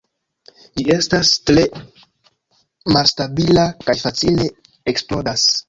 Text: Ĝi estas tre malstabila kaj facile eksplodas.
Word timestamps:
Ĝi 0.79 0.85
estas 0.95 1.33
tre 1.49 1.65
malstabila 2.97 3.69
kaj 3.87 3.99
facile 4.07 4.51
eksplodas. 4.95 5.49